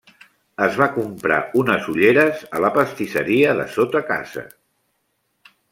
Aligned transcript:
Es 0.67 0.77
va 0.83 0.87
comprar 0.95 1.37
unes 1.63 1.91
ulleres 1.95 2.41
a 2.61 2.65
la 2.67 2.73
pastisseria 2.81 3.55
de 3.61 3.71
sota 3.79 4.05
casa. 4.13 4.49